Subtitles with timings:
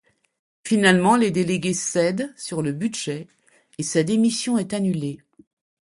[0.63, 3.27] Finalement, les délégués cèdent sur le budget
[3.77, 5.19] et sa démission est annulée.